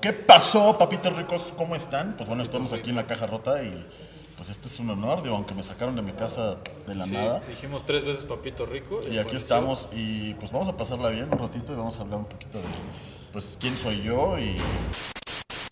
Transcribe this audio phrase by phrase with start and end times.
[0.00, 1.52] ¿Qué pasó, papitos ricos?
[1.56, 2.14] ¿Cómo están?
[2.16, 3.86] Pues bueno, estamos aquí en la caja rota y
[4.36, 7.12] pues este es un honor, digo, aunque me sacaron de mi casa de la Sí,
[7.12, 7.40] nada.
[7.48, 9.00] dijimos tres veces Papito Rico.
[9.10, 12.18] Y aquí estamos y pues vamos a pasarla bien un ratito y vamos a hablar
[12.18, 12.64] un poquito de
[13.32, 14.54] pues quién soy yo y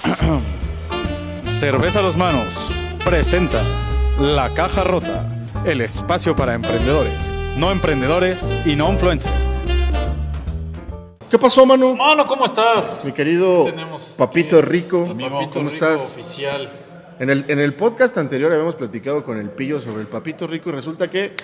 [1.44, 2.70] Cerveza a dos manos
[3.04, 3.60] presenta
[4.20, 5.26] La Caja Rota,
[5.64, 9.41] el espacio para emprendedores, no emprendedores y no influencers.
[11.32, 11.96] ¿Qué pasó, Manu?
[11.96, 13.06] Mano, ¿cómo estás?
[13.06, 13.64] Mi querido
[14.18, 16.12] Papito Rico, Amigo, Papito ¿cómo Rico estás?
[16.12, 16.70] oficial.
[17.18, 20.68] En el, en el podcast anterior habíamos platicado con el Pillo sobre el Papito Rico
[20.68, 21.34] y resulta que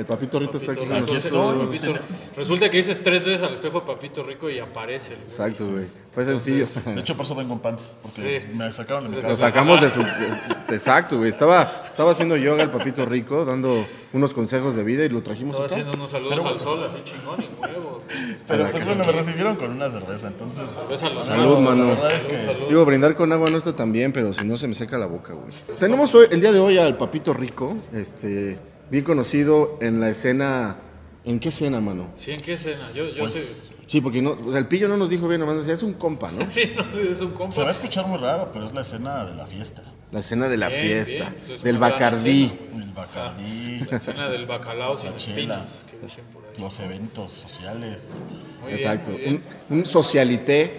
[0.00, 1.56] el Papito Rico está aquí con nosotros.
[1.68, 1.98] Papito-
[2.36, 5.12] Resulta que dices tres veces al espejo Papito Rico y aparece.
[5.12, 5.28] el güey.
[5.28, 5.86] Exacto, güey.
[6.14, 6.66] Fue sencillo.
[6.86, 8.56] de hecho por eso vengo en pants porque Sí.
[8.56, 9.38] me sacaron de mi Lo Lo casa.
[9.38, 10.00] sacamos de su...
[10.70, 11.30] Exacto, güey.
[11.30, 15.52] Estaba, estaba haciendo yoga el Papito Rico, dando unos consejos de vida y lo trajimos
[15.54, 15.74] Estaba acá.
[15.76, 18.02] haciendo unos saludos al sol, así chingón y huevos.
[18.48, 21.84] Pero pues bueno, me recibieron con una cerveza, entonces Ves a los Salud, mano.
[21.84, 22.68] la verdad es que Salud.
[22.68, 25.06] Digo, brindar con agua no está tan bien, pero si no se me seca la
[25.06, 25.52] boca, güey.
[25.78, 28.58] Tenemos hoy, el día de hoy al Papito Rico, este,
[28.90, 30.76] bien conocido en la escena...
[31.24, 32.10] ¿En qué escena, mano?
[32.14, 32.90] Sí, ¿en qué escena?
[32.94, 35.56] Yo, yo Pues, Sí, porque no, o sea, el pillo no nos dijo bien, nomás
[35.56, 36.44] decía, es un compa, ¿no?
[36.44, 36.48] sé.
[36.66, 37.52] Sí, no sé, es un compa.
[37.52, 39.82] se va a escuchar muy raro, pero es la escena de la fiesta.
[40.12, 42.42] La escena de la Bien, fiesta, bien, pues es del una gran Bacardí.
[42.44, 42.84] escena.
[42.84, 45.34] El Bacardí, La escena del bacalao sin La chela.
[45.64, 46.50] espinas, que dicen por ahí.
[46.60, 48.14] los eventos sociales.
[48.62, 49.42] Muy bien, Exacto, muy bien.
[49.70, 50.72] un, un socialité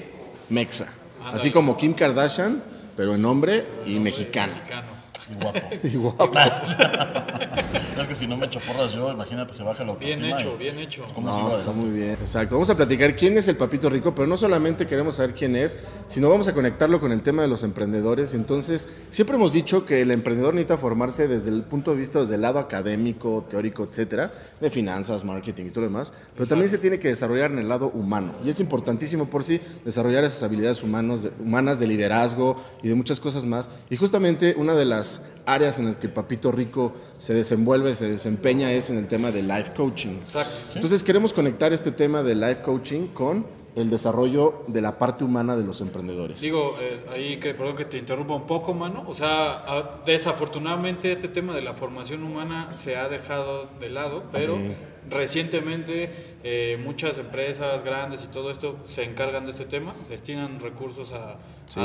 [0.50, 0.88] mexa.
[1.20, 1.36] Ándale.
[1.38, 2.64] Así como Kim Kardashian,
[2.96, 4.54] pero en hombre y mexicana.
[4.54, 4.91] Mexicano.
[5.32, 5.60] Y guapo.
[5.84, 6.32] Y guapo.
[8.00, 10.40] es que si no me echo porras yo, imagínate, se baja la Bien autoestima.
[10.40, 11.02] hecho, y, bien hecho.
[11.02, 12.12] pues, ¿cómo No, está muy bien.
[12.20, 12.56] Exacto.
[12.56, 15.78] Vamos a platicar quién es el Papito Rico, pero no solamente queremos saber quién es,
[16.08, 18.34] sino vamos a conectarlo con el tema de los emprendedores.
[18.34, 22.36] Entonces, siempre hemos dicho que el emprendedor necesita formarse desde el punto de vista, desde
[22.36, 26.78] el lado académico, teórico, etcétera, de finanzas, marketing y todo lo demás, pero también se
[26.78, 28.34] tiene que desarrollar en el lado humano.
[28.44, 32.96] Y es importantísimo por sí desarrollar esas habilidades humanos, de- humanas de liderazgo y de
[32.96, 33.70] muchas cosas más.
[33.90, 38.10] Y justamente una de las áreas en las que el Papito Rico se desenvuelve, se
[38.10, 40.18] desempeña es en el tema de life coaching.
[40.22, 40.60] Exacto.
[40.76, 43.46] Entonces queremos conectar este tema de life coaching con
[43.76, 46.42] el desarrollo de la parte humana de los emprendedores.
[46.42, 49.06] Digo, eh, ahí que perdón que te interrumpa un poco, mano.
[49.08, 54.24] O sea, a- desafortunadamente este tema de la formación humana se ha dejado de lado,
[54.32, 54.74] pero Sí.
[55.12, 56.10] Recientemente
[56.44, 61.38] eh, muchas empresas grandes y todo esto se encargan de este tema, destinan recursos a,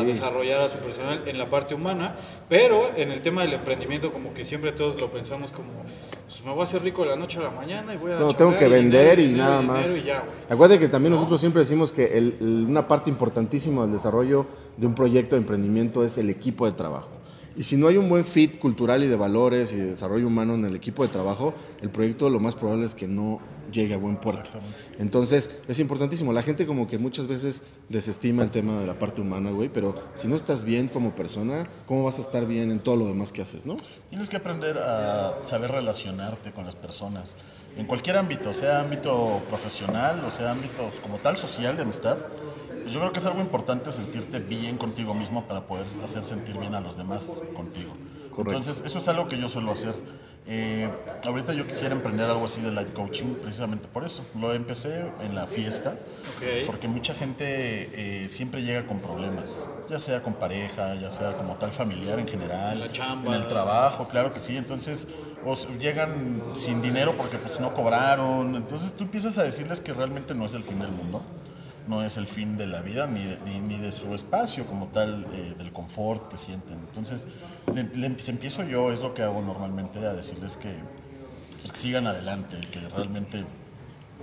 [0.05, 2.17] desarrollar a su personal en la parte humana,
[2.49, 5.69] pero en el tema del emprendimiento como que siempre todos lo pensamos como,
[6.27, 8.17] pues me voy a hacer rico de la noche a la mañana y voy a
[8.19, 9.97] no, tengo que y vender dinero, y nada más.
[9.97, 10.33] y ya, güey.
[10.51, 14.87] Acuérdate que también nosotros siempre decimos que el- el- una parte importantísima del desarrollo de
[14.87, 17.11] un proyecto de emprendimiento es el equipo de trabajo.
[17.57, 20.55] Y si no hay un buen fit cultural y de valores y de desarrollo humano
[20.55, 23.41] en el equipo de trabajo, el proyecto lo más probable es que no
[23.73, 24.51] llegue a buen puerto.
[24.99, 26.33] Entonces, es importantísimo.
[26.33, 29.95] La gente como que muchas veces desestima el tema de la parte humana, güey, pero
[30.15, 33.33] si no estás bien como persona, ¿cómo vas a estar bien en todo lo demás
[33.33, 33.77] que haces, no?
[34.11, 37.37] Tienes que aprender a saber relacionarte con las personas.
[37.77, 42.17] En cualquier ámbito, sea ámbito profesional o sea ámbito como tal social de amistad,
[42.87, 46.75] yo creo que es algo importante sentirte bien contigo mismo para poder hacer sentir bien
[46.75, 47.93] a los demás contigo.
[48.31, 48.57] Correcto.
[48.59, 49.95] Entonces, eso es algo que yo suelo hacer.
[50.49, 50.89] Eh,
[51.27, 54.25] ahorita yo quisiera emprender algo así de life coaching precisamente por eso.
[54.39, 55.97] Lo empecé en la fiesta,
[56.37, 56.67] Ok.
[56.67, 57.45] porque mucha gente
[58.25, 62.29] eh, siempre llega con problemas, ya sea con pareja, ya sea como tal familiar en
[62.29, 63.35] general, La chamba.
[63.35, 64.57] en el trabajo, claro que sí.
[64.57, 65.09] Entonces,
[65.45, 68.55] o s- llegan sin dinero porque pues no cobraron.
[68.55, 71.23] Entonces tú empiezas a decirles que realmente no es el fin del mundo,
[71.89, 74.87] no es el fin de la vida ni de, ni, ni de su espacio como
[74.89, 76.79] tal, eh, del confort que sienten.
[76.79, 77.27] Entonces,
[77.75, 80.73] le, le empe- empiezo yo, es lo que hago normalmente, a decirles que,
[81.61, 83.45] pues, que sigan adelante, que realmente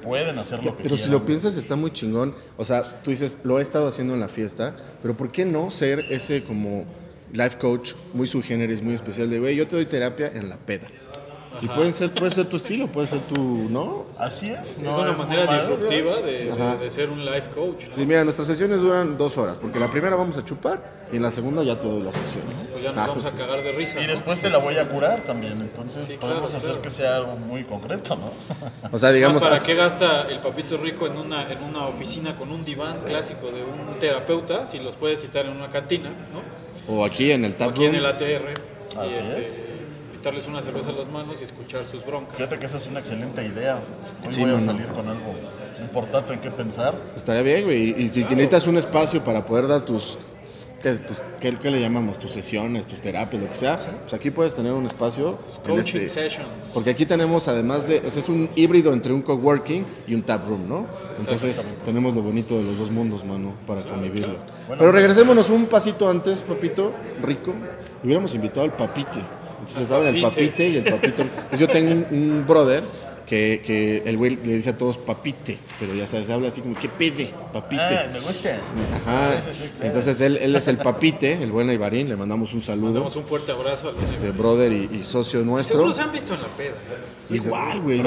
[0.02, 1.20] pueden hacer lo que Pero si quieran.
[1.22, 2.36] lo piensas está muy chingón.
[2.58, 5.72] O sea, tú dices, lo he estado haciendo en la fiesta, pero ¿por qué no
[5.72, 6.84] ser ese como
[7.32, 10.88] life coach muy generis, muy especial de, güey, yo te doy terapia en la peda?
[11.62, 14.06] Y pueden ser, puede ser tu estilo, puede ser tu, ¿no?
[14.18, 14.78] Así es.
[14.78, 16.78] es no una muy manera disruptiva de, Ajá.
[16.78, 17.88] de- de ser un life coach.
[17.90, 17.96] ¿no?
[17.96, 20.82] Sí, mira, nuestras sesiones duran dos horas, porque la primera vamos a chupar
[21.12, 22.44] y en la segunda ya te doy la sesión.
[22.48, 22.70] ¿no?
[22.72, 24.00] Pues ya nos Ah, vamos pues a cagar de risa.
[24.00, 24.10] Y ¿no?
[24.12, 26.82] después te la voy a curar también, entonces Sí, podemos claro, hacer claro.
[26.82, 28.32] que sea algo muy concreto, ¿no?
[28.92, 32.52] O sea, digamos, ¿Para qué gasta el papito rico en una, en una oficina con
[32.52, 36.64] un diván clásico de un terapeuta si los puede citar en una cantina, ¿no?
[36.96, 38.54] o aquí en el tap aquí en el ATR.
[38.96, 39.62] y Así este, es.
[40.24, 42.38] Invitarles una cerveza a las manos y escuchar sus broncas.
[42.38, 43.84] Fíjate que esa es una excelente idea.
[44.26, 45.34] Hoy Sí, voy a salir con algo
[45.82, 46.96] importante en qué pensar.
[47.18, 47.90] Estaría bien, güey.
[48.02, 50.18] Y si necesitas un espacio para poder dar tus,
[50.82, 52.20] ¿qué, pues, ¿qué- qué le llamamos?
[52.20, 53.76] Tus sesiones, tus terapias, lo que sea.
[53.76, 55.38] Pues aquí puedes tener un espacio.
[55.68, 56.72] Coaching este- sessions.
[56.74, 60.24] porque aquí tenemos, además de, o sea, es un híbrido entre un coworking y un
[60.24, 60.88] tap room, ¿no?
[61.20, 64.38] Entonces tenemos lo bonito de los dos mundos, mano, para convivirlo.
[64.70, 67.54] Pero regresémonos un pasito antes, papito, rico.
[68.02, 69.20] Hubiéramos invitado al papite.
[69.64, 70.68] Entonces estaban el Papite.
[70.70, 71.22] y el papito.
[71.24, 72.84] Entonces yo tengo un, un brother
[73.26, 76.78] que, que el güey le dice a todos papite, pero ya sabes, habla así como,
[76.78, 77.34] ¿qué pide?
[77.54, 77.82] Papite.
[77.82, 78.60] Ah, me gusta.
[78.96, 79.32] Ajá.
[79.32, 79.86] Sí, sí, sí, claro.
[79.86, 82.96] Entonces él, él es el papite, el buen Ibarín, le mandamos un saludo.
[82.96, 85.78] Damos un fuerte abrazo a los Este brother y, y socio nuestro.
[85.78, 86.76] Seguro se han visto en la peda.
[86.76, 87.36] ¿eh?
[87.36, 88.02] Igual, güey.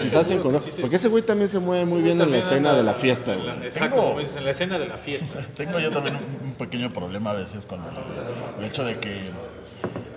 [0.00, 0.66] Quizás se conoce.
[0.66, 0.80] Sí, sí.
[0.80, 3.64] Porque ese güey también se mueve muy bien en la escena de la fiesta, la-.
[3.64, 5.46] Exacto, como dices, en la escena de la fiesta.
[5.56, 9.30] Tengo yo también un, un pequeño problema a veces con el, el hecho de que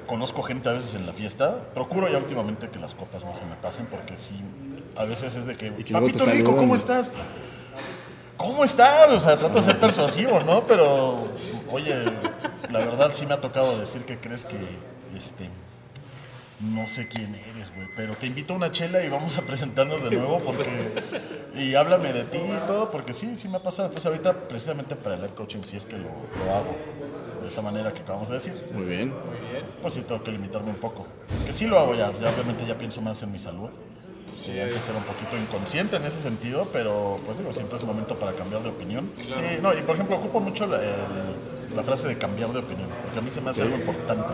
[0.06, 1.60] conozco gente a veces en la fiesta.
[1.74, 4.36] Procuro ya últimamente que las copas no se me pasen porque sí,
[4.96, 6.56] a veces es de que, papito rico.
[6.56, 7.14] ¿cómo estás?
[8.38, 9.10] ¿Cómo estás?
[9.12, 10.62] O sea, trato de ser persuasivo, ¿no?
[10.64, 11.28] Pero,
[11.72, 11.96] oye,
[12.70, 14.58] la verdad sí me ha tocado decir que crees que,
[15.16, 15.50] este,
[16.60, 20.04] no sé quién eres, güey, pero te invito a una chela y vamos a presentarnos
[20.04, 20.92] de nuevo porque
[21.56, 23.88] y háblame de ti y todo porque sí, sí me ha pasado.
[23.88, 26.76] Entonces ahorita precisamente para el coaching sí es que lo, lo hago
[27.46, 28.54] de esa manera que acabamos de decir.
[28.74, 29.14] Muy bien.
[29.82, 31.06] Pues sí tengo que limitarme un poco,
[31.46, 33.70] que sí lo hago ya, ya obviamente ya pienso más en mi salud.
[34.38, 38.18] Sí, antes era un poquito inconsciente en ese sentido, pero pues digo, siempre es momento
[38.20, 39.10] para cambiar de opinión.
[39.28, 42.90] Sí, no, y por ejemplo, ocupo mucho la, el- la frase de cambiar de opinión,
[43.04, 44.34] porque a mí se me hace algo importante.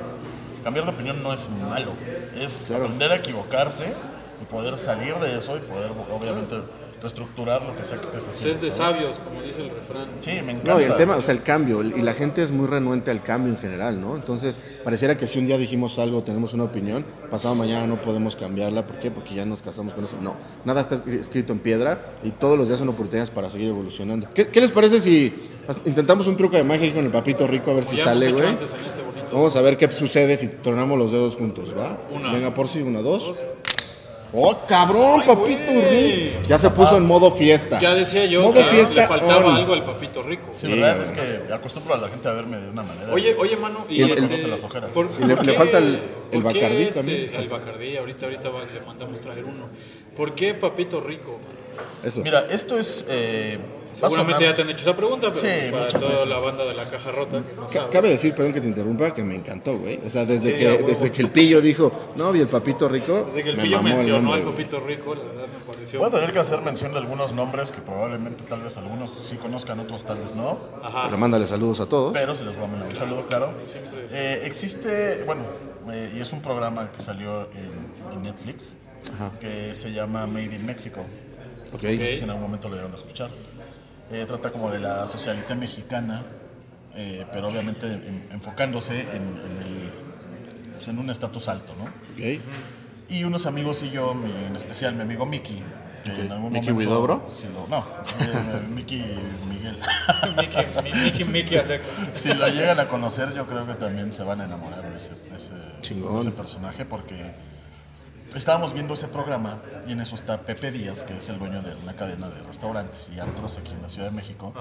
[0.63, 1.91] Cambiar de opinión no es malo,
[2.39, 2.85] es Claro.
[2.85, 3.93] aprender a equivocarse
[4.41, 6.55] y poder salir de eso y poder, obviamente,
[7.01, 8.55] reestructurar lo que sea que estés Eso haciendo.
[8.57, 8.95] es de ¿sabes?
[8.97, 10.05] sabios, como dice el refrán.
[10.19, 10.73] Sí, me encanta.
[10.73, 13.23] No, y el tema, o sea, el cambio, y la gente es muy renuente al
[13.23, 14.15] cambio en general, ¿no?
[14.15, 18.35] Entonces, pareciera que si un día dijimos algo, tenemos una opinión, pasado mañana no podemos
[18.35, 19.09] cambiarla, ¿por qué?
[19.11, 20.15] Porque ya nos casamos con eso.
[20.21, 23.69] No, nada está escri- escrito en piedra y todos los días son oportunidades para seguir
[23.69, 24.27] evolucionando.
[24.33, 25.33] ¿Qué, qué les parece si
[25.85, 28.23] intentamos un truco de magia aquí con el papito rico a ver si Ya hemos
[28.23, 28.45] sale, güey?
[28.53, 28.65] este.
[29.33, 31.97] Vamos a ver qué sucede si tronamos los dedos juntos, ¿va?
[32.11, 32.33] Una.
[32.33, 33.43] Venga, por si, una, dos.
[34.33, 36.29] ¡Oh, cabrón, Ay, papito güey.
[36.29, 36.39] rico!
[36.47, 37.79] Ya se puso en modo fiesta.
[37.81, 39.55] Ya decía yo Modo que fiesta le faltaba on.
[39.55, 40.43] algo al papito rico.
[40.51, 41.01] Sí, Sí, ¿verdad?
[41.01, 43.11] Es que acostumbro a la gente a verme de una manera.
[43.13, 44.91] Oye, oye, mano, y Y el- este, conoce las ojeras.
[44.91, 46.01] ¿por- Y le- por le qué- falta el-
[46.31, 47.31] el por qué Bacardí este- también.
[47.37, 49.67] El Bacardí, ahorita, ahorita va- le mandamos traer uno.
[50.15, 51.37] ¿Por qué papito rico?
[52.03, 52.21] Eso.
[52.21, 53.05] Mira, esto es.
[53.09, 53.57] Eh,
[53.91, 56.27] Seguramente ya te han hecho esa pregunta, pero Sí, para muchas toda veces.
[56.29, 57.89] la banda de la caja rota que no.
[57.89, 59.99] Cabe decir, perdón que te interrumpa, que me encantó, güey.
[60.05, 60.87] O sea, desde, Sí, a que, huevo.
[60.87, 63.25] desde que el pillo dijo, no, y el papito rico.
[63.27, 65.59] Desde que el me pillo mamó el mencionó nombre, al papito rico, la verdad me
[65.73, 65.99] pareció.
[65.99, 69.35] Voy a tener que hacer mención de algunos nombres que probablemente tal vez algunos sí
[69.37, 70.59] conozcan, otros tal vez no.
[70.81, 71.03] Ajá.
[71.05, 72.13] Pero mándale saludos a todos.
[72.13, 73.53] Pero si les voy a mandar un saludo, claro.
[74.11, 75.43] Eh, existe, bueno,
[75.91, 78.73] eh, y es un programa que salió en, en Netflix
[79.39, 81.01] que se llama Made in Mexico.
[81.73, 81.83] Ok.
[81.83, 83.29] No sé si en algún momento lo llegaron a escuchar.
[84.11, 86.23] Eh, trata como de la socialité mexicana,
[86.95, 89.91] eh, pero obviamente en- enfocándose en, en el-
[90.73, 91.85] pues, en un estatus alto, ¿no?
[91.85, 92.41] Ok.
[93.09, 95.61] Y unos amigos y yo, mi- en especial mi amigo Miki,
[96.03, 96.91] que en algún ¿Miki momento...
[96.91, 97.23] Huidobro?
[97.27, 97.85] sí lo- no,
[98.19, 98.97] eh, Miki
[99.49, 99.77] Miguel.
[100.37, 101.79] Mickey, mi- Mickey, Mickey hace
[102.11, 105.11] si lo llegan a conocer, yo creo que también se van a enamorar de ese,
[105.29, 106.15] de ese, Chingón.
[106.15, 107.15] de ese personaje porque
[108.35, 111.75] estábamos viendo ese programa y en eso está Pepe Díaz, que es el dueño de
[111.75, 114.53] una cadena de restaurantes y antros aquí en la Ciudad de México.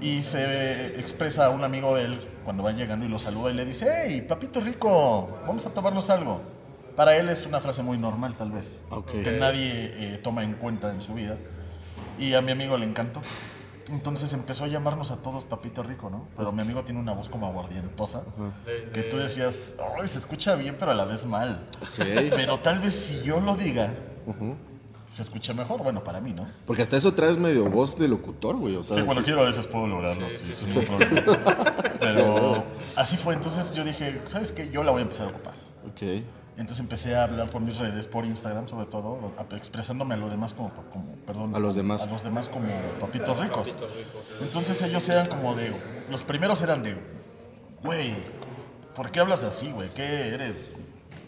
[0.00, 3.54] Y se expresa a un amigo de él cuando va llegando y lo saluda y
[3.54, 6.40] le dice, hey, papito rico, vamos a tomarnos algo.
[6.96, 10.90] Para él es una frase muy normal tal vez, que nadie eh, toma en cuenta
[10.90, 11.36] en su vida.
[12.18, 13.20] Y a mi amigo le encantó.
[13.90, 16.26] Entonces empezó a llamarnos a todos Papito Rico, ¿no?
[16.36, 18.24] Pero mi amigo tiene una voz como aguardientosa,
[18.92, 21.66] que tú decías, ay, se escucha bien, pero a la vez mal.
[21.82, 21.98] Ok.
[22.30, 23.92] Pero tal vez si yo lo diga,
[25.14, 25.82] se escucha mejor.
[25.82, 26.46] Bueno, para mí, ¿no?
[26.66, 28.76] Porque hasta eso traes medio voz de locutor, güey.
[28.76, 29.24] O sea, Sí, bueno, sí.
[29.26, 31.22] quiero a veces puedo lograrlo, sí, sin ningún problema.
[32.00, 32.64] Pero
[32.96, 34.70] así fue, entonces yo dije, ¿sabes qué?
[34.70, 35.54] Yo la voy a empezar a ocupar.
[35.88, 36.22] Ok.
[36.56, 40.30] Entonces empecé a hablar por mis redes, por Instagram sobre todo, a- expresándome a los
[40.30, 42.02] demás como, como perdón, A los demás.
[42.02, 42.68] a los demás como
[43.00, 43.74] papitos ricos.
[44.40, 45.72] Entonces ellos eran como de,
[46.10, 46.96] los primeros eran de,
[47.82, 48.14] güey,
[48.94, 49.88] ¿por qué hablas así, güey?
[49.94, 50.68] ¿Qué eres?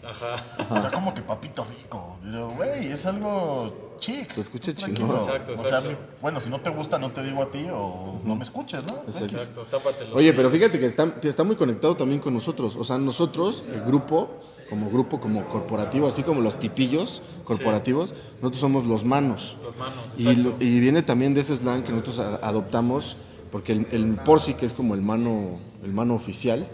[0.05, 0.43] Ajá.
[0.69, 2.17] O sea, como que papito rico.
[2.55, 4.29] Güey, es algo chic.
[4.31, 5.15] Se escucha chingón.
[5.15, 5.97] Exacto, O sea, exacto.
[6.21, 9.03] bueno, si no te gusta, no te digo a ti o no me escuches, ¿no?
[9.19, 10.15] Exacto, tápatelo.
[10.15, 12.75] Oye, pero fíjate que está, que está muy conectado también con nosotros.
[12.75, 14.29] O sea, nosotros, el grupo,
[14.69, 19.55] como grupo, como corporativo, así como los tipillos corporativos, nosotros somos los manos.
[19.63, 20.55] Los manos, Y, exacto.
[20.59, 23.17] lo- y viene también de ese slang que nosotros a- adoptamos,
[23.51, 26.65] porque el, el Porsi, que es como el mano el mano oficial,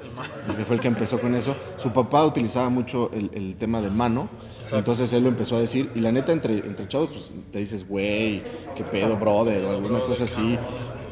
[0.55, 1.55] que fue el que empezó con eso.
[1.77, 4.29] Su papá utilizaba mucho el, el tema de mano,
[4.71, 5.89] entonces él lo empezó a decir.
[5.95, 8.43] Y la neta, entre, entre chavos, pues te dices, güey,
[8.75, 10.57] qué pedo, brother, o alguna cosa así,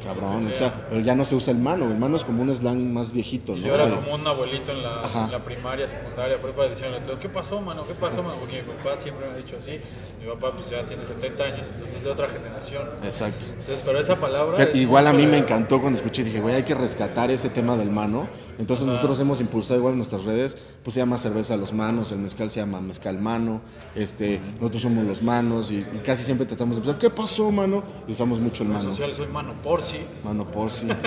[0.03, 0.47] cabrón.
[0.51, 2.91] O sea, pero ya no se usa el mano, el mano es como un slang
[2.93, 3.65] más viejito, ¿no?
[3.73, 7.19] Era De- como un abuelito en la, en la primaria, secundaria, prepa, diciéndole a todos,
[7.19, 7.87] ¿qué pasó, mano?
[7.87, 8.35] ¿Qué pasó, mano?
[8.39, 9.79] Porque mi papá siempre me ha dicho así.
[10.21, 12.87] Mi papá pues ya tiene 70 años, entonces es de otra generación.
[13.03, 13.45] Exacto.
[13.49, 14.57] Entonces, pero esa palabra...
[14.57, 17.31] Pero es igual a mí me de- encantó cuando escuché, dije, güey, hay que rescatar
[17.31, 18.27] ese tema del mano.
[18.59, 22.11] Entonces nosotros hemos impulsado igual en nuestras redes, pues se llama cerveza a los manos,
[22.11, 23.46] el mezcal se llama mezcal mano,
[23.95, 27.83] este, nosotros somos los manos y, y casi siempre tratamos de pensar, ¿qué pasó, mano?
[28.07, 29.97] Y usamos mucho el En mano, sociales soy mano por sí.
[30.23, 30.87] mano por sí.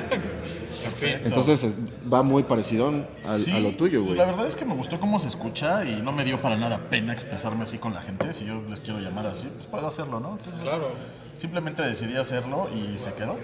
[0.82, 1.10] En fin.
[1.24, 1.76] Entonces es-
[2.10, 3.06] va muy parecido al-
[3.38, 4.16] Sí, a lo tuyo, pues güey.
[4.18, 6.88] la verdad es que me gustó cómo se escucha y no me dio para nada
[6.88, 8.32] pena expresarme así con la gente.
[8.32, 10.38] Si yo les quiero llamar así, pues puedo hacerlo, ¿no?
[10.38, 10.88] Entonces, Claro.
[11.34, 13.36] simplemente decidí hacerlo y se quedó.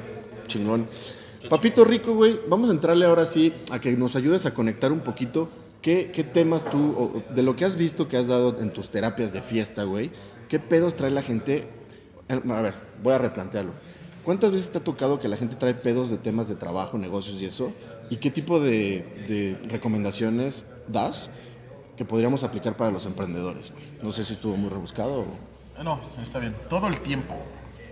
[0.47, 0.87] Chingón.
[1.50, 5.00] Papito Rico, güey, vamos a entrarle ahora sí a que nos ayudes a conectar un
[5.00, 5.49] poquito.
[5.87, 8.90] ¿Qué, qué temas tú, o- de lo que has visto que has dado en tus
[8.90, 10.11] terapias de fiesta, güey,
[10.49, 11.69] qué pedos trae la gente?
[12.28, 12.75] Eh, A ver,
[13.05, 13.71] voy a replantearlo.
[14.25, 17.40] ¿Cuántas veces te ha tocado que la gente trae pedos de temas de trabajo, negocios
[17.40, 17.73] y eso?
[18.11, 21.31] ¿Y qué tipo de, de recomendaciones das
[21.97, 23.71] que podríamos aplicar para los emprendedores?
[23.71, 23.85] güey?
[24.02, 25.85] No sé si estuvo muy rebuscado o...
[25.85, 26.57] No, está bien.
[26.69, 27.37] Todo el tiempo,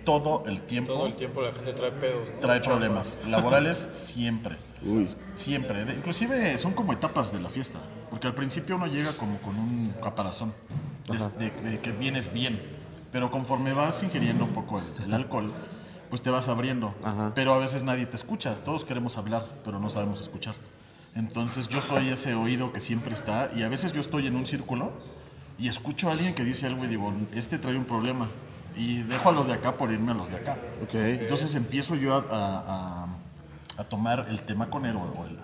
[0.04, 2.28] todo el tiempo Todo el tiempo la gente trae pedos.
[2.34, 2.40] ¿no?
[2.40, 4.56] trae problemas laborales siempre.
[4.84, 5.84] Uy, Siempre.
[5.84, 7.78] De- inclusive son como etapas de la fiesta.
[8.10, 10.52] Porque al principio uno llega como con un caparazón.
[11.08, 12.60] De, de- de que vienes bien.
[13.12, 15.52] Pero conforme vas ingiriendo un poco el, el alcohol,
[16.10, 16.94] pues te vas abriendo.
[17.34, 18.54] Pero a veces nadie te escucha.
[18.56, 20.54] Todos queremos hablar, pero no sabemos escuchar.
[21.14, 23.50] Entonces yo soy ese oído que siempre está.
[23.54, 24.92] Y a veces yo estoy en un círculo
[25.58, 28.28] y escucho a alguien que dice algo y digo, este trae un problema.
[28.76, 30.58] Y dejo a los de acá por irme a los de acá.
[30.82, 30.94] ok.
[30.94, 33.08] Entonces empiezo yo a, a- a-
[33.76, 35.38] a tomar el tema con él o, el,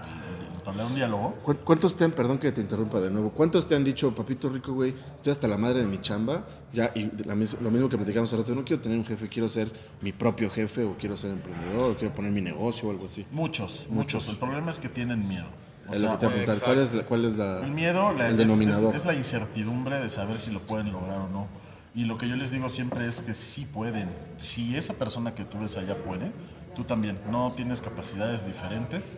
[0.56, 1.34] entablar un diálogo.
[1.42, 4.49] ¿Cu- ¿Cuántos te han, perdón que te interrumpa de nuevo, cuántos te han dicho, papito
[4.50, 7.96] rico, güey, estoy hasta la madre de mi chamba, ya, y la lo mismo que
[7.96, 9.72] platicamos rato, no quiero tener un jefe, quiero ser
[10.02, 13.26] mi propio jefe, o quiero ser emprendedor, o quiero poner mi negocio, o algo así.
[13.32, 14.28] Muchos, muchos.
[14.28, 15.46] El problema es que tienen miedo.
[15.88, 18.28] O sea, te voy a preguntar, ¿cuál es, la- cuál es la, el miedo la-
[18.28, 18.94] el es, denominador?
[18.94, 21.49] es- es la incertidumbre de saber si lo pueden lograr o no.
[21.96, 24.08] Y lo que yo les digo siempre es que sí pueden.
[24.37, 26.30] Si esa persona que tú ves allá puede,
[26.74, 27.18] tú también.
[27.30, 29.16] No tienes capacidades diferentes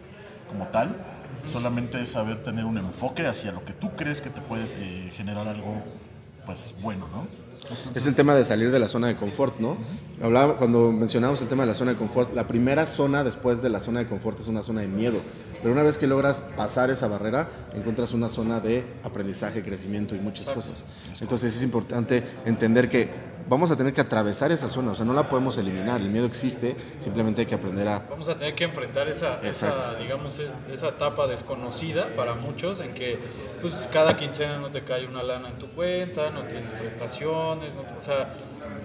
[0.48, 0.96] como tal.
[1.44, 5.10] Solamente es saber tener un enfoque hacia lo que tú crees que te puede eh,
[5.10, 5.82] generar algo
[6.46, 7.26] pues bueno, ¿no?
[7.94, 9.76] Es el tema de salir de la zona de confort, ¿no?
[10.20, 13.68] Hablaba, cuando mencionamos el tema de la zona de confort, la primera zona después de
[13.68, 15.20] la zona de confort es una zona de miedo.
[15.60, 20.18] Pero una vez que logras pasar esa barrera, encuentras una zona de aprendizaje, crecimiento y
[20.18, 20.84] muchas cosas.
[21.20, 23.10] Entonces es importante entender que
[23.48, 26.00] vamos a tener que atravesar esa zona, o sea, no la podemos eliminar.
[26.00, 28.00] El miedo existe, simplemente hay que aprender a...
[28.10, 32.92] Vamos a tener que enfrentar esa, esa, digamos, es- esa etapa desconocida para muchos en
[32.94, 33.18] que
[33.60, 37.82] pues cada quincena no te cae una lana en tu cuenta, no tienes prestaciones, no
[37.98, 38.30] o sea,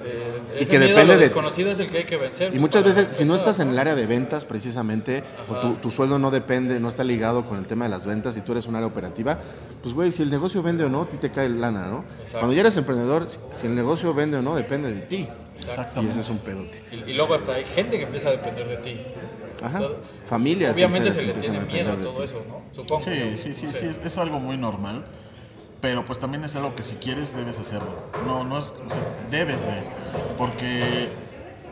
[0.06, 2.18] eh, Y ese que miedo a depende lo de- desconocido es el que hay que
[2.18, 2.54] vencer.
[2.56, 5.92] Y muchas veces, si no estás en el área de ventas precisamente, o tu, tu
[5.92, 8.66] sueldo no depende, no está ligado con el tema de las ventas y tú eres
[8.68, 9.38] un área operativa,
[9.82, 12.06] pues güey, si el negocio vende o no, a ti te cae lana, ¿no?
[12.20, 12.40] Exacto.
[12.40, 15.28] Cuando ya eres emprendedor, si- el negocio vende o no, depende de ti.
[15.60, 16.12] Y Exactamente.
[16.12, 16.84] ese es un pedote.
[16.92, 19.02] Y, y luego hasta hay gente que empieza a depender de ti.
[19.64, 19.82] Ajá.
[20.28, 22.24] Familias Obviamente se le tiene a miedo a todo ti.
[22.24, 22.62] eso, ¿no?
[22.72, 23.02] Supongo.
[23.02, 25.04] Sí, sí, sí, sí, es, es algo muy normal,
[25.88, 27.94] pero pues también es algo que si quieres debes hacerlo.
[28.26, 29.02] No, no es, o sea,
[29.32, 29.84] debes de,
[30.38, 31.08] porque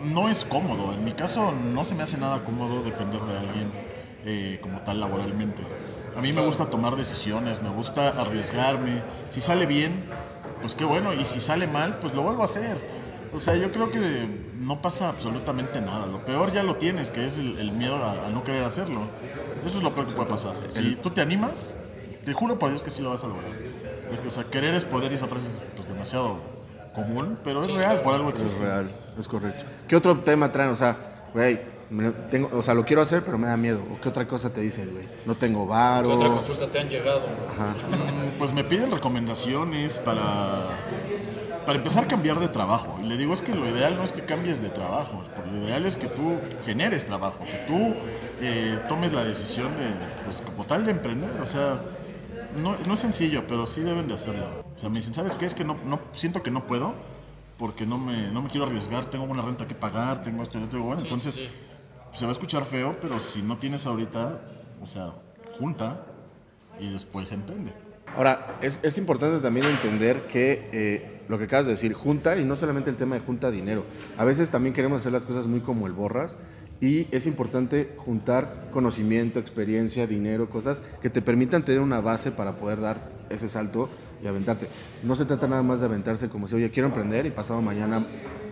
[0.06, 0.94] no es cómodo.
[0.94, 3.72] En mi caso no se me hace nada cómodo depender de alguien
[4.24, 5.64] eh, como tal laboralmente.
[6.16, 9.04] A mí me gusta tomar decisiones, me gusta arriesgarme.
[9.28, 10.06] Si sale bien,
[10.62, 12.78] pues qué bueno, y si sale mal, pues lo vuelvo a hacer.
[13.34, 16.06] O sea, yo creo que no pasa absolutamente nada.
[16.06, 19.10] Lo peor ya lo tienes, que es el, el miedo a, a no querer hacerlo.
[19.66, 20.54] Eso es lo peor que puede pasar.
[20.70, 21.74] Si tú te animas,
[22.24, 23.52] te juro por Dios que sí lo vas a lograr.
[24.26, 26.38] O sea, querer es poder y esa frase es pues, demasiado
[26.94, 28.64] común, pero es real, por algo Es existe.
[28.64, 29.64] real, es correcto.
[29.88, 30.70] ¿Qué otro tema traen?
[30.72, 30.96] O sea,
[31.34, 31.60] güey,
[31.90, 33.82] me- tengo, o sea, lo quiero hacer, pero me da miedo.
[33.92, 35.06] ¿O qué otra cosa te dicen, güey?
[35.26, 35.78] No tengo ¿Qué otra
[36.28, 36.36] varo.
[36.38, 37.20] consulta te han llegado?
[37.20, 40.24] Mm, Pues me piden recomendaciones para,
[41.66, 42.98] para empezar a cambiar de trabajo.
[43.04, 45.86] Y le digo, es que lo ideal no es que cambies de trabajo, lo ideal
[45.86, 46.36] es que tú
[46.66, 47.94] generes trabajo, que tú
[48.42, 49.88] eh, tomes la decisión de,
[50.24, 51.30] pues como tal, de emprender.
[51.42, 51.80] O sea,
[52.62, 54.66] no, no es sencillo, pero sí deben de hacerlo.
[54.76, 55.46] O sea, me dicen, ¿sabes qué?
[55.46, 56.94] Es que no, no siento que no puedo
[57.58, 60.62] porque no me, no me quiero arriesgar, tengo una renta que pagar, tengo esto y
[60.62, 60.84] lo otro.
[60.84, 61.48] Bueno, entonces sí.
[62.14, 64.42] se va a escuchar feo, pero si no tienes ahorita,
[64.82, 65.14] o sea,
[65.58, 66.06] junta
[66.80, 67.72] y después emprende.
[68.16, 72.46] Ahora, es, es importante también entender que eh, lo que acabas de decir, junta, y
[72.46, 73.86] no solamente el tema de junta dinero.
[74.18, 76.38] A veces también queremos hacer las cosas muy como el borras
[76.82, 82.58] Y es importante juntar conocimiento, experiencia, dinero, cosas que te permitan tener una base para
[82.58, 83.90] poder dar ese salto
[84.22, 84.68] y aventarte.
[85.04, 88.04] No se trata nada más de aventarse como si, oye, quiero emprender y pasado mañana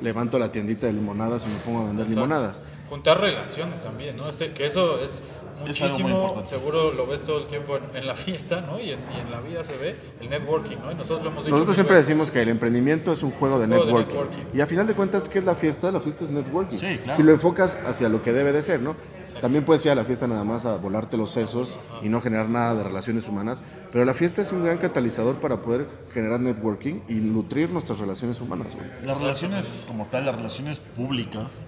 [0.02, 2.26] levanto la tiendita de limonadas y me pongo a vender Exacto.
[2.26, 2.62] limonadas.
[2.90, 4.28] Juntar relaciones también, ¿no?
[4.28, 5.22] Este, que eso es
[5.68, 6.50] Es algo muy muchísimo, importante.
[6.50, 8.80] seguro lo ves todo el tiempo en, en la fiesta, ¿no?
[8.80, 10.92] Y en, y en la vida se ve el networking, ¿no?
[10.92, 11.56] Y nosotros lo hemos dicho.
[11.56, 12.08] Nosotros siempre veces.
[12.08, 14.20] decimos que el emprendimiento es un juego, de, un juego de networking.
[14.20, 14.58] networking.
[14.58, 15.92] Y a final de cuentas, ¿qué es la fiesta?
[15.92, 16.78] La fiesta es networking.
[16.78, 17.14] Sí, claro.
[17.16, 18.96] Si lo enfocas hacia lo que debe de ser, ¿no?
[19.42, 22.50] También puedes ir a la fiesta nada más a volarte los sesos y no generar
[22.50, 27.02] nada de relaciones humanas, pero la fiesta es un gran catalizador para poder generar networking
[27.08, 28.88] y nutrir nuestras relaciones humanas, güey.
[29.06, 31.66] Las relaciones como tal, las relaciones públicas,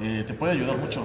[0.00, 1.04] eh, te puede ayudar mucho.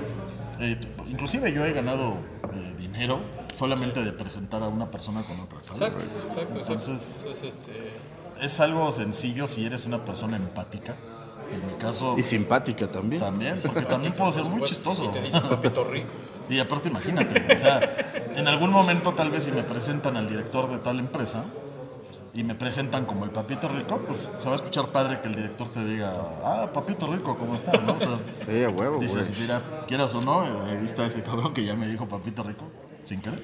[0.64, 0.80] Eh,
[1.10, 2.18] inclusive yo he ganado
[2.54, 3.20] eh, dinero
[3.54, 5.94] solamente de presentar a una persona con otra, ¿sabes?
[5.94, 6.60] Exacto, exacto, exacto.
[6.60, 7.94] Entonces- este,
[8.42, 10.96] Es algo sencillo si eres una persona empática.
[11.52, 13.22] En mi caso, Y simpática también.
[13.22, 15.06] también, porque también puedo ser muy chistoso.
[15.06, 16.10] Y te dicen papito rico.
[16.50, 17.80] Y aparte imagínate, o sea,
[18.36, 21.46] en algún momento tal vez si me presentan al director de tal empresa
[22.34, 25.36] y me presentan como el papito rico, pues se va a escuchar padre que el
[25.36, 26.14] director te diga,
[26.44, 27.72] ah, papito rico, ¿cómo está?
[27.74, 27.94] ¿no?
[27.94, 29.08] O sea, Sí, a huevo, güey.
[29.08, 32.42] dices, mira, quieras o no, eh, ahí está ese cabrón que ya me dijo papito
[32.44, 32.66] rico,
[33.06, 33.44] sin querer.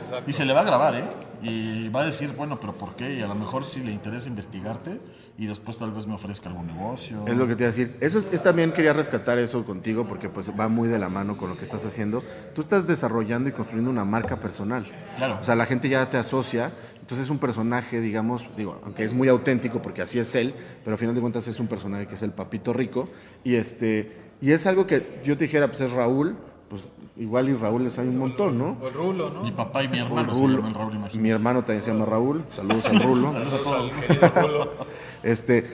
[0.00, 0.30] Exacto.
[0.30, 1.04] Y se le va a grabar, ¿eh?
[1.42, 3.14] Y va a decir, bueno, pero ¿por qué?
[3.16, 4.98] Y a lo mejor si le interesa investigarte
[5.38, 7.22] y después tal vez me ofrezca algún negocio.
[7.26, 7.98] Es lo que te iba a decir.
[8.00, 11.36] Eso es, es también quería rescatar eso contigo porque pues va muy de la mano
[11.36, 12.22] con lo que estás haciendo.
[12.54, 14.86] Tú estás desarrollando y construyendo una marca personal.
[15.16, 15.38] Claro.
[15.38, 16.72] O sea, la gente ya te asocia.
[17.06, 20.94] Entonces es un personaje, digamos, digo, aunque es muy auténtico porque así es él, pero
[20.94, 23.08] al final de cuentas es un personaje que es el papito rico.
[23.44, 24.10] Y este
[24.40, 26.36] y es algo que yo te dijera, pues es Raúl,
[26.68, 28.76] pues igual y Raúl les hay un montón, ¿no?
[28.82, 29.44] O el rulo, ¿no?
[29.44, 30.56] Mi papá y mi hermano se Rulo.
[30.56, 31.18] llaman Raúl, imagínate.
[31.18, 32.42] Mi hermano también se llama Raúl.
[32.50, 33.30] Saludos al Rulo.
[33.30, 34.72] Saludos al querido rulo.
[35.22, 35.64] Este,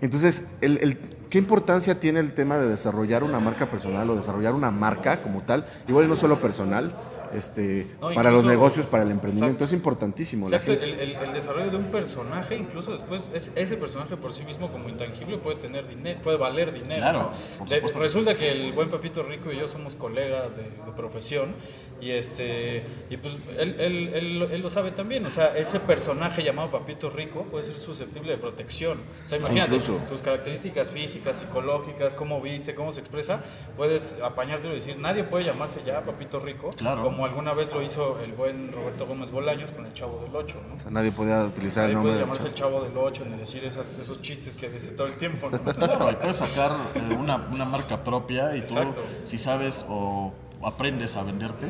[0.00, 0.98] entonces, el, el-
[1.30, 5.42] ¿qué importancia tiene el tema de desarrollar una marca personal o desarrollar una marca como
[5.42, 5.66] tal?
[5.88, 6.92] Igual y no solo personal,
[7.34, 9.64] este, No, para los negocios, para el emprendimiento, Exacto.
[9.66, 10.46] es importantísimo.
[10.46, 14.32] Exacto, gente- el, el- el desarrollo de un personaje, incluso después, es, ese personaje por
[14.32, 17.00] sí mismo como intangible puede tener dinero, puede valer dinero.
[17.00, 17.58] Claro, ¿no?
[17.58, 17.98] por De- supuesto.
[17.98, 21.54] resulta que el buen Papito Rico y yo somos colegas de, de profesión
[22.00, 26.42] y este y pues él, él- él- él lo sabe también, o sea, ese personaje
[26.42, 28.98] llamado Papito Rico puede ser susceptible de protección.
[29.24, 30.00] O sea, imagínate incluso.
[30.08, 33.42] sus características físicas, psicológicas, cómo viste, cómo se expresa,
[33.76, 37.02] puedes apañártelo y decir, nadie puede llamarse ya Papito Rico, Claro.
[37.02, 40.58] como alguna vez lo hizo el buen Roberto Gómez Bolaños con el Chavo del Ocho,
[40.68, 40.74] ¿no?
[40.74, 42.12] o sea, nadie podía utilizar Ahí el nombre.
[42.12, 45.06] puedes de llamarse el Chavo del Ocho ni decir esas- esos chistes que dice todo
[45.06, 45.60] el tiempo, ¿no?
[45.80, 49.00] Claro, y puedes sacar eh, una, una marca propia y tú, Exacto.
[49.24, 51.66] si sabes o aprendes a venderte,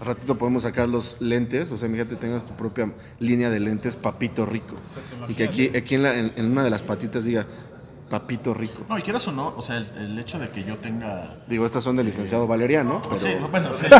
[0.00, 3.96] Al ratito podemos sacar los lentes, o sea, fíjate, tengas tu propia línea de lentes
[3.96, 4.76] Papito Rico.
[4.82, 7.46] Exacto, y que aquí, aquí en, la- en- en una de las patitas diga
[8.10, 8.84] Papito Rico.
[8.88, 11.36] no, y quieras o no, o sea, el, el hecho de que yo tenga...
[11.46, 13.86] Digo, estas son del licenciado Valeriano, pero Sí, bueno, sí.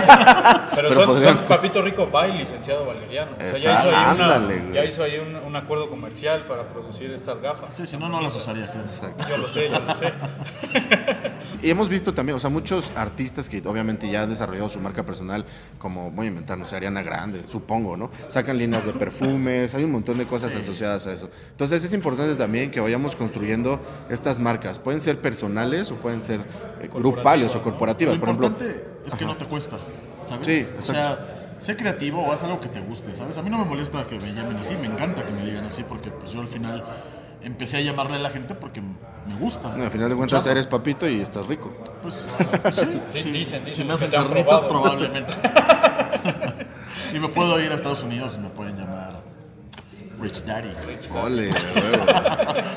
[0.74, 1.56] Pero, Pero son, podrían son ser.
[1.56, 3.32] Papito Rico va y licenciado Valeriano.
[3.36, 3.88] O sea, ya Exacto.
[3.88, 7.70] hizo ahí, una- Ándale, ya hizo ahí un, un acuerdo comercial para producir estas gafas.
[7.76, 9.14] Sí, si no, no las usaría, claro.
[9.28, 10.12] Yo lo sé, yo lo sé.
[11.62, 15.04] Y hemos visto también, o sea, muchos artistas que obviamente ya han desarrollado su marca
[15.04, 15.44] personal,
[15.78, 18.10] como voy a inventar, no sé, Ariana Grande, supongo, ¿no?
[18.28, 21.28] Sacan líneas de perfumes, hay un montón de cosas asociadas a eso.
[21.50, 24.78] Entonces es importante también que vayamos construyendo estas marcas.
[24.78, 26.40] Pueden ser personales o pueden ser
[26.80, 28.16] eh, grupales o Lo corporativas.
[28.18, 29.78] Por ejemplo, importante es que no te cuesta,
[30.26, 30.46] ¿sabes?
[30.46, 31.18] Sí, o sea,
[31.58, 33.36] sé creativo o haz algo que te guste, ¿sabes?
[33.38, 35.82] A mí no me molesta que me llamen así, me encanta que me digan así
[35.84, 36.84] porque pues yo al final
[37.42, 39.74] empecé a llamarle a la gente porque me gusta.
[39.76, 41.72] no, al final de cuentas eres papito y estás rico.
[42.02, 42.14] Pues
[42.72, 42.84] sí,
[43.14, 43.30] Di- sí.
[43.30, 45.32] dicen, dicen si me hacen carnitas probablemente.
[47.14, 49.20] y me puedo ir a Estados Unidos y me pueden llamar
[50.20, 50.68] Rich Daddy.
[51.14, 52.04] Ole, huevo.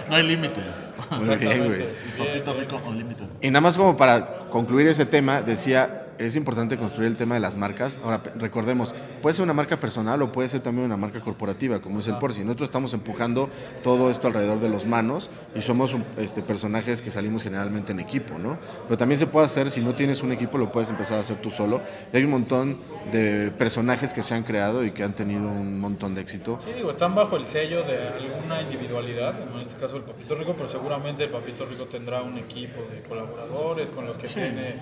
[0.10, 0.91] No hay límites.
[1.12, 1.82] Muy bien, güey.
[1.82, 3.25] Es papito rico unlimited.
[3.41, 7.41] Y nada más como para concluir ese tema, decía, es importante construir el tema de
[7.41, 7.97] las marcas.
[8.04, 11.99] Ahora, recordemos, puede ser una marca personal o puede ser también una marca corporativa, como
[11.99, 12.41] es el Porci.
[12.43, 13.49] Nosotros estamos empujando
[13.84, 18.38] todo esto alrededor de los manos y somos este, personajes que salimos generalmente en equipo,
[18.38, 18.58] ¿no?
[18.88, 21.38] Pero también se puede hacer, si no tienes un equipo, lo puedes empezar a hacer
[21.38, 21.82] tú solo.
[22.13, 22.78] Y hay un montón
[23.12, 26.58] de personajes que se han creado y que han tenido un montón de éxito.
[26.63, 30.36] Sí, digo, están bajo el sello de alguna individualidad, como en este caso el Papito
[30.36, 34.39] Rico, pero seguramente el Papito Rico tendrá un equipo de colaboradores con los que Sí.
[34.39, 34.76] tiene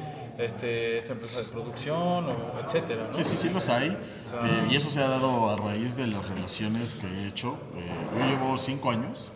[0.46, 3.08] este, esta empresa de producción, o etcétera.
[3.08, 3.14] ¿no?
[3.14, 3.90] Sí, sí, sí los hay.
[3.90, 7.58] Eh, y eso se ha dado a raíz de las relaciones que he hecho.
[7.76, 9.32] Eh, yo llevo cinco años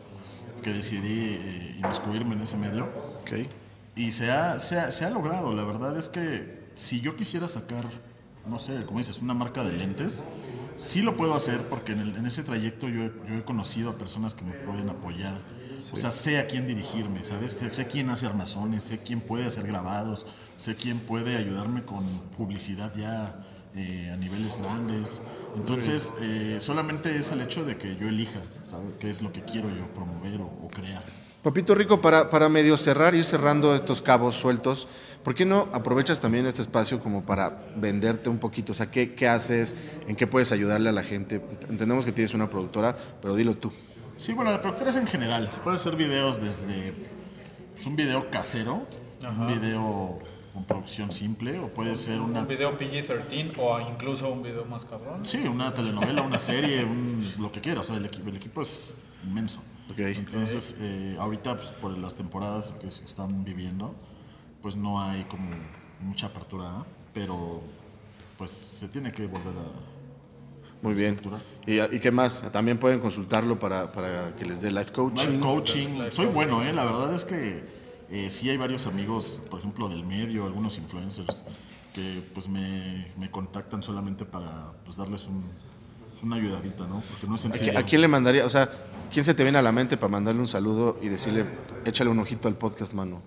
[0.63, 2.85] que decidí eh, inmiscuirme en ese medio.
[3.21, 3.47] ¿ok?
[3.95, 5.53] Y se ha, se, ha, se ha logrado.
[5.53, 7.85] La verdad es que si yo quisiera sacar,
[8.47, 10.23] no sé, como dices, una marca de lentes,
[10.77, 13.97] sí lo puedo hacer porque en, el- en ese trayecto yo, yo he conocido a
[13.97, 15.39] personas que me pueden apoyar
[15.91, 17.53] O sea, sé a quién dirigirme, ¿sabes?
[17.53, 20.25] Sé, sé quién hace armazones, sé quién puede hacer grabados,
[20.57, 23.43] sé quién puede ayudarme con publicidad ya
[23.75, 25.21] eh, a niveles grandes.
[25.55, 28.95] Entonces, eh, solamente es el hecho de que yo elija, ¿sabes?
[28.99, 31.03] ¿Qué es lo que quiero yo promover o, o crear?
[31.45, 34.87] Papito Rico, para, para medio cerrar, ir cerrando estos cabos sueltos,
[35.23, 38.71] ¿por qué no aprovechas también este espacio como para venderte un poquito?
[38.71, 39.75] O sea, ¿qué, qué haces?
[40.07, 41.43] ¿En qué puedes ayudarle a la gente?
[41.69, 43.71] Entendemos que tienes una productora, pero dilo tú.
[44.17, 45.51] Sí, bueno, la productora es en general.
[45.51, 46.93] Se puede hacer videos desde
[47.73, 48.83] pues, un video casero,
[49.27, 50.19] un video
[50.53, 54.85] con producción simple, o puede ser una Un video PG-13 o incluso un video más
[54.85, 55.25] cabrón.
[55.25, 57.81] Sí, una telenovela, una serie, un, lo que quiera.
[57.81, 58.93] O sea, el equipo, el equipo es
[59.25, 59.59] inmenso.
[59.91, 59.99] Ok.
[59.99, 63.93] Entonces, eh, ahorita, pues, por las temporadas que se están viviendo,
[64.61, 65.49] pues no hay como
[65.99, 66.85] mucha apertura, ¿no?
[67.15, 67.61] pero
[68.37, 69.94] pues se tiene que volver a...
[70.85, 71.19] Muy bien.
[71.65, 72.43] ¿Y, y qué más?
[72.51, 75.27] También pueden consultarlo para, para que les dé life coaching.
[75.29, 76.71] Life coaching, soy bueno, ¿eh?
[76.73, 77.63] La verdad es que
[78.11, 81.43] eh, sí hay varios amigos, por ejemplo, del medio, algunos influencers,
[81.93, 85.43] que pues me, me contactan solamente para pues darles un,
[86.21, 87.01] una ayudadita, ¿no?
[87.09, 87.79] Porque no es ¿A, qui- sencillo.
[87.79, 88.45] a quién le mandaría?
[88.45, 88.69] O sea,
[89.11, 91.45] ¿quién se te viene a la mente para mandarle un saludo y decirle,
[91.83, 93.21] échale un ojito al podcast, mano?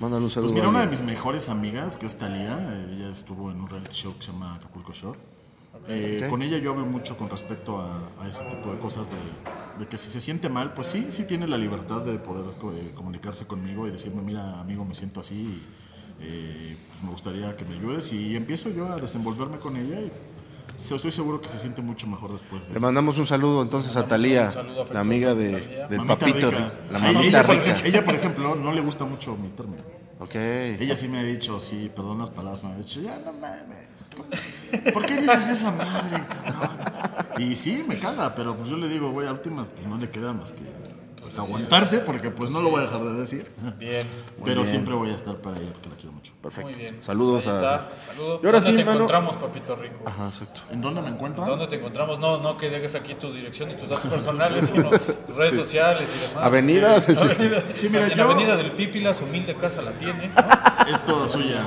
[0.00, 0.48] Mándale un saludo.
[0.52, 3.68] Pues mira, una de mis mejores amigas, que es Talía, eh, ella estuvo en un
[3.68, 5.18] reality show que se llama Acapulco Shore.
[5.88, 6.26] Eh.
[6.30, 9.16] Con ella yo hablo mucho con respecto a, a ese tipo de cosas, de,
[9.78, 12.92] de que si se siente mal, pues sí, sí tiene la libertad de poder eh,
[12.94, 15.62] comunicarse conmigo y decirme, mira, amigo, me siento así, y,
[16.22, 18.12] eh, pues me gustaría que me ayudes.
[18.12, 20.12] Y empiezo yo a desenvolverme con ella y
[20.76, 22.74] estoy seguro que se siente mucho mejor después de...
[22.74, 24.50] Le mandamos un saludo entonces a Talía,
[24.92, 25.52] la amiga a de,
[25.88, 26.72] del Mamita papito, rica.
[26.90, 27.64] la ella- mamita ella, por rica.
[27.70, 29.82] ejemplo, ella, por ejemplo, no le gusta mucho mi término.
[30.20, 30.34] Ok.
[30.34, 34.92] Ella sí me ha dicho, sí, perdón las palabras, me ha dicho, ya no mames.
[34.92, 36.22] ¿Por qué dices esa madre?
[37.38, 40.10] Y sí, me caga, pero pues yo le digo, güey, a últimas pues no le
[40.10, 40.64] queda más que
[41.36, 43.50] pues, aguantarse, porque pues no lo voy a dejar de decir.
[43.78, 44.06] Bien.
[44.44, 44.66] Pero bien.
[44.66, 46.32] siempre voy a estar para ella porque la quiero mucho.
[46.42, 46.70] Perfecto.
[46.70, 46.98] Muy bien.
[47.02, 47.74] Saludos Pues ahí a.
[47.76, 47.90] está.
[48.16, 48.96] Y ahora ¿Dónde sí, te mano.
[48.98, 50.04] encontramos, papito rico?
[50.06, 50.62] Ajá, exacto.
[50.70, 51.46] ¿En dónde me encuentran?
[51.48, 52.18] ¿Dónde te encontramos?
[52.18, 56.08] No, no que dejes aquí tu dirección y tus datos personales, sino tus redes sociales
[56.16, 56.44] y demás.
[56.44, 57.00] Avenida.
[57.00, 57.12] sí.
[57.16, 60.28] Avenida- Sí, mira, en yo- la avenida del Pípila, su humilde casa la tiene.
[60.28, 60.69] ¿no?
[60.88, 61.64] Es todo suya.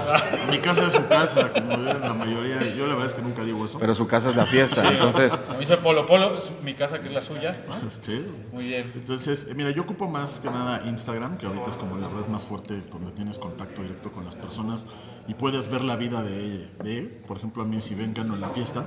[0.50, 2.58] Mi casa es su casa, como dicen la mayoría.
[2.76, 3.80] Yo la verdad es que nunca digo eso.
[3.80, 5.38] Pero su casa es la fiesta, entonces.
[5.38, 7.64] Como dice Polo Polo, es mi casa que es la suya.
[8.00, 8.26] Sí.
[8.52, 8.92] Muy bien.
[8.96, 12.28] Entonces, eh, mira, yo ocupo más que nada Instagram, que ahorita es como la red
[12.28, 14.88] más fuerte donde tienes contacto directo con las personas
[15.28, 17.22] y puedes ver la vida de, de él.
[17.28, 18.86] Por ejemplo, a mí si ven Gano en la fiesta,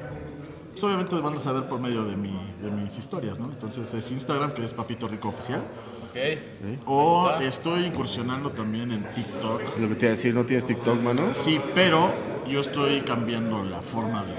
[0.76, 3.46] pues obviamente van a saber por medio de, mi, de mis historias, ¿no?
[3.46, 5.62] Entonces es Instagram, que es Papito Rico Oficial.
[6.10, 6.82] Ok.
[6.84, 9.78] O estoy incursionando también en TikTok.
[9.78, 11.32] Lo que te iba a decir, ¿no tienes TikTok, mano?
[11.32, 12.12] Sí, pero
[12.46, 14.34] yo estoy cambiando la forma de,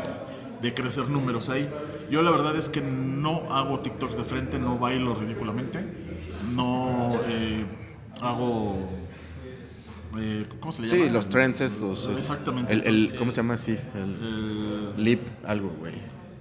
[0.61, 1.67] de crecer números ahí.
[2.11, 5.83] Yo la verdad es que no hago TikToks de frente, no bailo ridículamente,
[6.53, 7.65] no eh,
[8.21, 8.89] hago...
[10.19, 11.03] eh, ¿Cómo se le llama?
[11.05, 12.07] Sí, los trends estos.
[12.07, 12.71] eh, Exactamente.
[12.71, 13.71] El, el- ¿Cómo se llama así?
[13.95, 14.01] El
[14.95, 15.93] El- lip, algo, güey.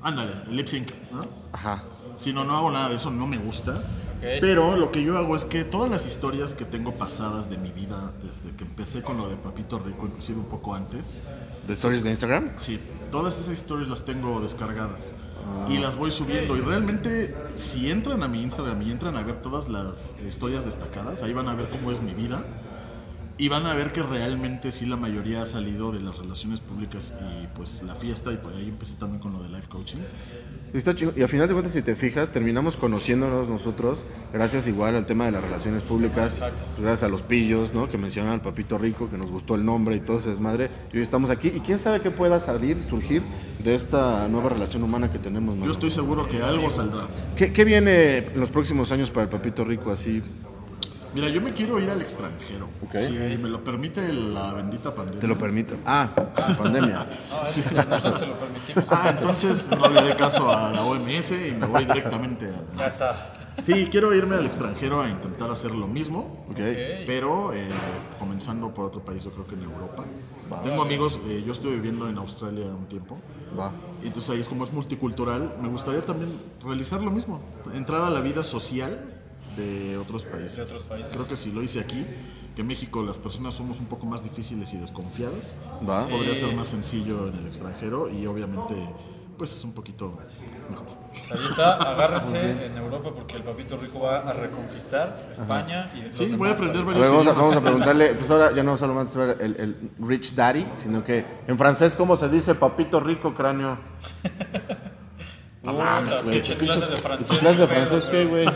[0.03, 0.91] Ándale, el lip sync.
[1.13, 1.27] ¿no?
[1.53, 1.85] Ajá.
[2.17, 3.73] Si no, no hago nada de eso, no me gusta.
[3.73, 4.41] Ok.
[4.41, 7.71] Pero lo que yo hago es que todas las historias que tengo pasadas de mi
[7.71, 11.19] vida, desde que empecé con lo de Papito Rico, inclusive un poco antes,
[11.67, 12.51] ¿De stories de Instagram?
[12.59, 12.79] Sí,
[13.11, 15.15] todas esas historias las tengo descargadas
[15.69, 16.57] y las voy subiendo.
[16.57, 21.23] Y realmente, si entran a mi Instagram y entran a ver todas las historias destacadas,
[21.23, 22.45] ahí van a ver cómo es mi vida.
[23.39, 27.13] Y van a ver que realmente sí la mayoría ha salido de las relaciones públicas
[27.21, 29.99] y pues la fiesta y por ahí empecé también con lo de life coaching.
[30.73, 31.13] Y está chido.
[31.15, 35.27] Y al final de cuentas, si te fijas, terminamos conociéndonos nosotros, gracias igual al tema
[35.27, 36.65] de las relaciones públicas, Exacto.
[36.79, 37.91] gracias a los pillos, ¿no?
[37.91, 40.71] Que mencionan al Papito Rico, que nos gustó el nombre y todo ese desmadre.
[40.95, 41.49] Y hoy estamos aquí.
[41.55, 43.21] Y quién sabe qué pueda salir, surgir
[43.63, 45.73] de esta nueva relación humana que tenemos, Yo mano?
[45.73, 47.03] estoy seguro que algo saldrá.
[47.37, 50.23] ¿Qué, qué viene en los próximos años para el Papito Rico así?
[51.15, 52.69] Mira, yo me quiero ir al extranjero.
[52.83, 52.97] Ok.
[52.97, 55.21] Si me lo permite la bendita pandemia.
[55.21, 55.77] Te lo permito.
[55.87, 57.07] Ah, la pandemia.
[57.31, 58.85] No, es que nosotros te lo permitimos.
[58.91, 62.77] Ah, entonces no le haré caso a la OMS y me voy directamente a...
[62.79, 63.33] Ya está.
[63.61, 66.59] Sí, quiero irme al extranjero a intentar hacer lo mismo, Ok.
[67.07, 67.69] pero eh,
[68.19, 70.05] comenzando por otro país, yo creo que en Europa.
[70.63, 73.19] Tengo amigos, eh, yo estuve viviendo en Australia un tiempo,
[73.59, 73.73] Va.
[74.03, 76.31] y entonces ahí es como es multicultural, me gustaría también
[76.63, 77.41] realizar lo mismo,
[77.75, 79.16] entrar a la vida social
[79.57, 80.57] de otros países.
[80.57, 81.11] De otros países.
[81.13, 82.07] Creo que si lo hice aquí,
[82.55, 85.57] que en México las personas somos un poco más difíciles y desconfiadas,
[85.89, 86.07] Va.
[86.07, 86.43] podría Sí.
[86.43, 88.75] ser más sencillo en el extranjero y obviamente
[89.37, 90.17] pues un poquito
[90.71, 90.87] mejor.
[91.11, 96.07] Pues ahí está, agárrense en Europa porque el papito rico va a reconquistar España y
[96.07, 97.03] los Sí, demás voy a aprender países.
[97.03, 99.57] A ver, varios vamos a, vamos a preguntarle, pues ahora ya no solamente ver el,
[99.61, 103.77] el Rich Daddy, sino que en francés, ¿cómo se dice papito rico cráneo?
[105.73, 106.43] Puta, mames, güey.
[106.43, 107.27] clases de francés.
[107.29, 108.47] pinches clases de francés, ¿qué, güey?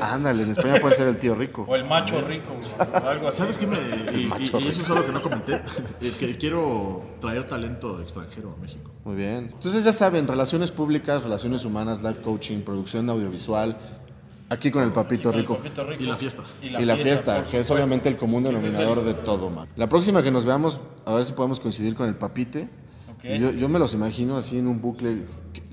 [0.00, 1.64] Ándale, en España puede ser el tío rico.
[1.68, 3.38] O el macho rico, güey, algo así.
[3.38, 3.76] ¿Sabes qué me.?
[4.14, 5.54] Y, y- macho y eso es algo que no comenté.
[6.00, 8.90] eh, que quiero traer talento extranjero a México.
[9.04, 9.50] Muy bien.
[9.52, 13.78] Entonces ya saben, relaciones públicas, relaciones humanas, life coaching, producción audiovisual.
[14.52, 15.56] Aquí con el papito El rico.
[15.58, 16.02] papito rico.
[16.02, 16.42] Y la fiesta.
[16.60, 19.68] Y la fiesta, que es obviamente el común es denominador el- de todo, man.
[19.76, 22.68] La próxima que nos veamos, a ver si podemos coincidir con el papite.
[23.22, 25.26] Yo, yo me los imagino así en un bucle.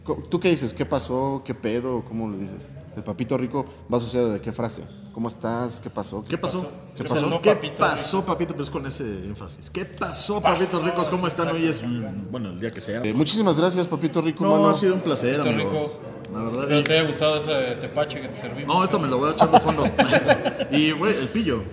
[0.08, 0.74] ¿Qué- ¿Tú qué dices?
[0.74, 1.42] ¿Qué pasó?
[1.46, 2.04] ¿Qué pedo?
[2.08, 2.72] ¿Cómo lo dices?
[2.96, 4.84] El papito rico va a suceder de qué frase.
[5.14, 5.80] ¿Cómo estás?
[5.80, 6.24] ¿Qué pasó?
[6.28, 6.62] ¿Qué pasó?
[6.96, 7.16] ¿Qué ¿Qué pasó?
[7.30, 7.42] pasó?
[7.42, 8.52] ¿Qué papito pasó, papito?
[8.54, 9.70] Pero es con ese énfasis.
[9.70, 11.10] ¿Qué pasó, papitos ricos?
[11.10, 11.50] ¿Cómo están?
[11.50, 11.84] Hoy es,
[12.32, 13.02] bueno, el día que sea.
[13.04, 14.44] Eh, muchísimas gracias, papito rico.
[14.44, 14.70] No, mano.
[14.70, 15.74] ha sido un placer, Papito amigos.
[15.74, 16.00] rico.
[16.34, 16.62] La verdad.
[16.64, 18.76] Espero te haya gustado ese tepache que te servimos.
[18.76, 19.84] No, esto me lo voy a echar de fondo.
[20.72, 21.64] y, güey, el pillo.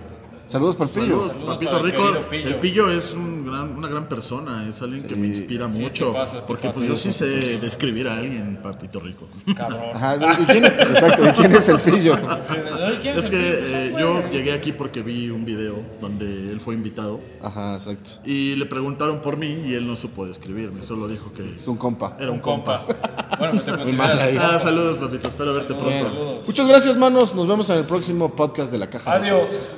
[0.47, 1.05] Saludos para el pillo.
[1.19, 2.03] Saludos, Saludos papito rico.
[2.29, 2.47] Pillo.
[2.49, 6.07] El pillo es un gran- una gran persona, es alguien que me inspira Sí, mucho.
[6.07, 9.27] te pasas, te porque pues yo sí sé describir a alguien, papito rico.
[9.55, 9.81] Cabrón.
[9.95, 12.15] Ajá, ¿y quién, exacto, ¿y quién es el pillo?
[12.45, 16.25] Sí, ay, ¿quién Es el que eh, yo llegué aquí porque vi un video donde
[16.51, 18.11] él fue invitado Ajá, exacto.
[18.25, 21.77] y le preguntaron por mí y él no supo describirme, solo dijo que Es un
[21.77, 22.15] compa.
[22.19, 22.85] era un Un compa.
[22.85, 23.25] compa.
[23.39, 24.21] Bueno, te consideras.
[24.39, 25.91] Ah, saludos, papito, espero verte pronto.
[25.99, 26.47] saludos.
[26.47, 27.35] Muchas gracias, manos.
[27.35, 29.13] Nos vemos en el próximo podcast de la caja.
[29.13, 29.71] Adiós.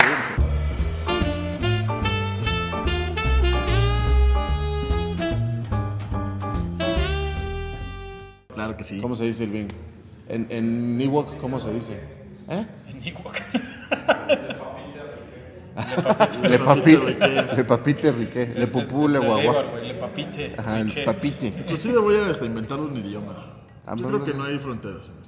[8.78, 9.02] Claro que sí.
[9.02, 9.68] ¿Cómo se dice, Irving?
[10.30, 12.00] En, en Ewok, ¿cómo se dice?
[12.50, 12.66] ¿Eh?
[12.90, 13.36] En Ewok.
[16.44, 17.56] Le, papi, papite riqué.
[17.56, 18.46] le papite riqué.
[18.56, 19.64] Le pupú, le Es el guagua.
[19.82, 20.54] Le papite.
[20.58, 21.48] Ajá, el papite.
[21.48, 23.36] Inclusive voy a hasta inventar un idioma.
[23.86, 25.27] Ah, Yo creo que no hay fronteras en esto.